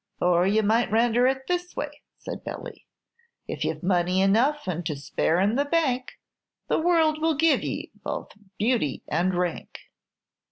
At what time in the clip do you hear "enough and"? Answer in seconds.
4.19-4.83